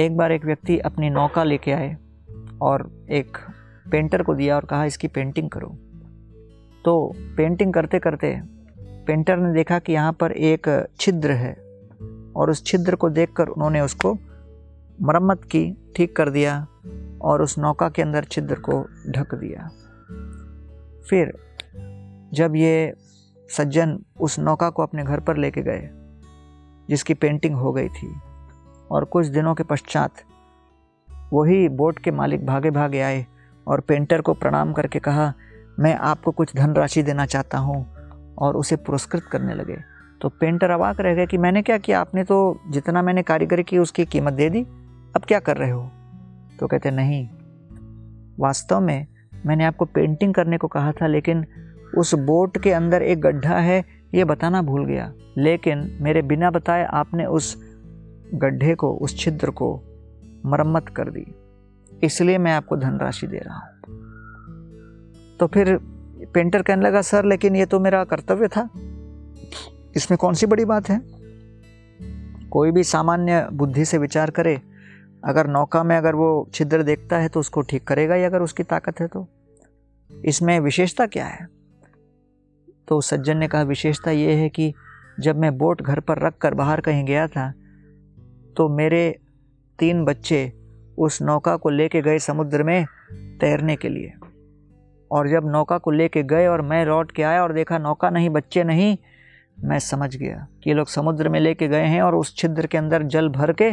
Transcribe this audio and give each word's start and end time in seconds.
एक 0.00 0.16
बार 0.16 0.32
एक 0.32 0.44
व्यक्ति 0.44 0.78
अपनी 0.78 1.08
नौका 1.10 1.42
लेके 1.44 1.72
आए 1.72 1.96
और 2.62 2.82
एक 3.10 3.36
पेंटर 3.90 4.22
को 4.22 4.34
दिया 4.34 4.56
और 4.56 4.64
कहा, 4.64 4.84
इसकी 4.84 5.08
पेंटिंग 5.08 5.48
करो। 5.50 5.68
तो 6.84 7.12
पेंटिंग 7.36 7.72
करते 7.74 7.98
करते 7.98 8.34
पेंटर 9.06 9.36
ने 9.36 9.52
देखा 9.54 9.78
कि 9.78 9.92
यहाँ 9.92 10.12
पर 10.12 10.32
एक 10.32 10.68
छिद्र 11.00 11.32
है 11.32 11.52
और 12.36 12.50
उस 12.50 12.64
छिद्र 12.64 12.96
को 12.96 13.10
देखकर 13.10 13.48
उन्होंने 13.48 13.80
उसको 13.80 14.12
मरम्मत 15.02 15.44
की, 15.44 15.92
ठीक 15.96 16.16
कर 16.16 16.30
दिया 16.30 16.66
और 17.22 17.42
उस 17.42 17.58
नौका 17.58 17.88
के 17.88 18.02
अंदर 18.02 18.24
छिद्र 18.24 18.54
को 18.60 18.82
ढक 19.10 19.34
दिया। 19.34 19.68
फिर 21.10 21.32
जब 22.34 22.56
ये 22.56 22.92
सज्जन 23.50 23.98
उस 24.20 24.38
नौका 24.38 24.70
को 24.70 24.82
अपने 24.82 25.04
घर 25.04 25.20
पर 25.20 25.36
लेके 25.36 25.62
गए, 25.62 25.88
जिसकी 26.88 27.14
पेंटिंग 27.14 27.54
हो 27.54 27.72
गई 27.72 27.88
थी 27.88 28.14
और 28.90 29.04
कुछ 29.04 29.26
दिनों 29.26 29.54
के 29.54 29.62
पश्चात 29.62 30.10
वही 31.32 31.68
बोट 31.68 31.98
के 31.98 32.10
मालिक 32.10 32.46
भागे 32.46 32.70
भागे 32.70 33.00
आए 33.00 33.26
और 33.66 33.80
पेंटर 33.80 34.20
को 34.20 34.34
प्रणाम 34.34 34.72
करके 34.72 34.98
कहा, 34.98 35.34
मैं 35.80 35.94
आपको 35.94 36.30
कुछ 36.30 36.56
धनराशि 36.56 37.02
देना 37.02 37.26
चाहता 37.26 37.58
हूँ। 37.58 37.96
और 38.38 38.56
उसे 38.56 38.76
पुरस्कृत 38.76 39.22
करने 39.22 39.54
लगे। 39.54 39.76
तो 40.20 40.28
पेंटर 40.28 40.70
अवाक 40.70 41.00
रह 41.00 41.14
गए 41.14 41.26
कि, 41.26 41.38
मैंने 41.38 41.62
क्या 41.62 41.78
किया? 41.78 42.00
आपने 42.00 42.24
तो 42.24 42.60
जितना 42.70 43.02
मैंने 43.02 43.22
कारीगरी 43.22 43.62
की 43.62 43.78
उसकी 43.78 44.04
कीमत 44.04 44.32
दे 44.32 44.50
दी। 44.50 44.62
अब 45.16 45.22
क्या 45.28 45.38
कर 45.38 45.56
रहे 45.56 45.70
हो? 45.70 45.90
तो 46.60 46.66
कहते, 46.66 46.90
नहीं। 46.90 47.28
वास्तव 48.40 48.80
में 48.80 49.06
मैंने 49.46 49.64
आपको 49.64 49.84
पेंटिंग 49.84 50.34
करने 50.34 50.58
को 50.58 50.66
कहा 50.66 50.92
था, 50.92 51.06
लेकिन 51.06 51.46
उस 51.98 52.14
बोट 52.14 52.58
के 52.58 52.72
अंदर 52.72 53.02
एक 53.02 53.20
गड्ढा 53.20 53.58
है, 53.58 53.84
ये 54.14 54.24
बताना 54.24 54.62
भूल 54.62 54.86
गया। 54.86 55.12
लेकिन 55.38 55.98
मेरे 56.00 56.22
बिना 56.22 56.50
बताए 56.50 56.84
आपने 56.84 57.26
उस 57.26 57.75
गड्ढे 58.34 58.74
को, 58.74 58.92
उस 58.92 59.18
छिद्र 59.18 59.50
को 59.50 59.82
मरम्मत 60.46 60.88
कर 60.88 61.10
दी। 61.10 61.26
इसलिए 62.04 62.38
मैं 62.38 62.52
आपको 62.52 62.76
धनराशि 62.76 63.26
दे 63.26 63.38
रहा 63.38 63.58
हूँ। 63.58 63.66
तो 65.40 65.46
फिर 65.46 65.78
पेंटर 66.34 66.62
कहने 66.62 66.82
लगा, 66.82 67.02
सर, 67.02 67.24
लेकिन 67.24 67.56
ये 67.56 67.66
तो 67.66 67.80
मेरा 67.80 68.04
कर्तव्य 68.04 68.48
था। 68.48 68.68
इसमें 69.96 70.18
कौन 70.18 70.34
सी 70.34 70.46
बड़ी 70.46 70.64
बात 70.64 70.88
है? 70.88 71.00
कोई 72.50 72.70
भी 72.70 72.84
सामान्य 72.84 73.48
बुद्धि 73.52 73.84
से 73.84 73.98
विचार 73.98 74.30
करे। 74.30 74.60
अगर 75.24 75.46
नौका 75.46 75.82
में 75.82 75.96
अगर 75.96 76.14
वो 76.14 76.48
छिद्र 76.54 76.82
देखता 76.82 77.18
है 77.18 77.28
तो 77.28 77.40
उसको 77.40 77.60
ठीक 77.60 77.84
करेगा 77.84 78.14
ही 78.14 78.24
अगर 78.24 78.42
उसकी 78.42 78.62
ताकत 78.62 79.00
है 79.00 79.06
तो। 79.06 79.28
इसमें 80.24 80.60
विशेषता 80.60 81.06
क्या 81.06 81.26
है? 81.26 81.48
तो 82.88 83.00
सज्जन 83.00 83.36
ने 83.36 83.48
कहा, 83.48 83.62
विशेषता 83.62 84.10
ये 84.10 84.32
है 84.32 84.48
कि 84.48 84.74
जब 85.20 85.36
मैं 85.36 85.58
बोट 85.58 85.82
घर 85.82 86.00
पर 86.00 86.18
रख 86.18 86.38
कर 86.38 86.54
बाहर 86.54 86.80
कहीं 86.80 87.04
गया 87.04 87.26
था 87.26 87.52
तो 88.56 88.68
मेरे 88.68 89.18
तीन 89.78 90.04
बच्चे 90.04 90.52
उस 90.98 91.22
नौका 91.22 91.56
को 91.56 91.68
लेके 91.68 92.02
गए 92.02 92.18
समुद्र 92.18 92.62
में 92.62 92.86
तैरने 93.40 93.76
के 93.76 93.88
लिए। 93.88 94.12
और 95.10 95.28
जब 95.28 95.42
नौका 95.46 95.78
को 95.78 95.90
लेके 95.90 96.22
गए 96.22 96.46
और 96.46 96.62
मैं 96.62 96.86
लौट 96.86 97.12
के 97.12 97.22
आया 97.22 97.42
और 97.42 97.52
देखा 97.52 97.78
नौका 97.78 98.10
नहीं, 98.10 98.30
बच्चे 98.30 98.64
नहीं, 98.64 98.96
मैं 99.64 99.78
समझ 99.78 100.16
गया 100.16 100.46
कि 100.62 100.70
ये 100.70 100.76
लोग 100.76 100.88
समुद्र 100.88 101.28
में 101.28 101.40
लेके 101.40 101.68
गए 101.68 101.84
हैं 101.84 102.02
और 102.02 102.14
उस 102.14 102.36
छिद्र 102.36 102.66
के 102.66 102.78
अंदर 102.78 103.02
जल 103.02 103.28
भर 103.28 103.52
के 103.52 103.70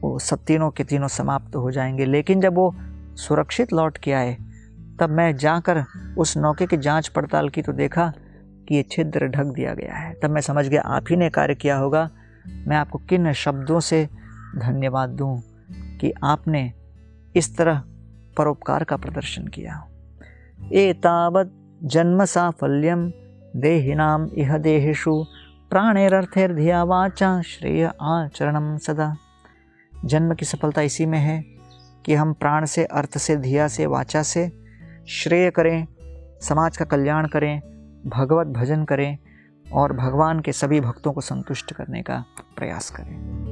वो 0.00 0.18
सब 0.18 0.44
तीनों 0.44 0.70
के 0.70 0.84
तीनों 0.84 1.08
समाप्त 1.08 1.56
हो 1.56 1.70
जाएँगे। 1.70 2.04
लेकिन 2.04 2.40
जब 2.40 2.54
वो 2.54 2.74
सुरक्षित 3.14 3.72
लौट 3.72 3.98
के 3.98 4.12
आए, 4.12 4.36
तब 5.00 5.08
मैं 5.10 5.36
जाकर 5.36 5.84
उस 6.18 6.36
नौके 6.36 6.66
की 6.66 6.76
जाँच 6.76 7.08
पड़ताल 7.08 7.48
की 7.48 7.62
तो 7.62 7.72
देखा 7.72 8.12
कि 8.68 8.74
ये 8.74 8.82
छिद्र 8.82 9.28
ढक 9.28 9.44
दिया 9.44 9.74
गया 9.74 9.94
है। 9.94 10.14
तब 10.14 10.30
मैं 10.30 10.40
समझ 10.40 10.68
गया, 10.68 10.80
आप 10.80 11.04
ही 11.10 11.16
ने 11.16 11.30
कार्य 11.30 11.54
किया 11.54 11.76
होगा। 11.76 12.10
मैं 12.48 12.76
आपको 12.76 12.98
किन 12.98 13.32
शब्दों 13.32 13.80
से 13.80 14.08
धन्यवाद 14.56 15.10
दूँ 15.10 15.42
कि 15.72 16.12
आपने 16.24 16.72
इस 17.36 17.56
तरह 17.56 17.82
परोपकार 18.38 18.84
का 18.84 18.96
प्रदर्शन 18.96 19.46
किया? 19.46 19.88
एतावत् 20.72 21.84
जन्म 21.84 22.24
साफल्यम 22.24 23.12
देहिनाम 23.56 24.28
इह 24.38 24.58
देहेशु 24.58 25.24
प्राणेरर्थेर्धिया 25.70 26.84
वाचा 26.84 27.42
श्रेय 27.42 27.92
आचरणम 28.02 28.76
सदा। 28.76 29.16
जन्म 30.04 30.34
की 30.34 30.44
सफलता 30.44 30.82
इसी 30.82 31.06
में 31.06 31.18
है 31.18 31.44
कि 32.04 32.14
हम 32.14 32.32
प्राण 32.32 32.64
से, 32.64 32.84
अर्थ 32.84 33.18
से, 33.18 33.36
धिया 33.36 33.68
से, 33.68 33.86
वाचा 33.86 34.22
से 34.22 34.52
श्रेय 35.08 35.50
करें, 35.50 35.86
समाज 36.40 36.76
का 36.76 36.84
कल्याण 36.84 37.26
करें, 37.26 37.60
भगवत 38.06 38.46
भजन 38.46 38.84
करें 38.84 39.18
और 39.74 39.92
भगवान 39.92 40.40
के 40.40 40.52
सभी 40.52 40.80
भक्तों 40.80 41.12
को 41.12 41.20
संतुष्ट 41.20 41.72
करने 41.72 42.02
का 42.02 42.24
प्रयास 42.56 42.90
करें। 42.90 43.51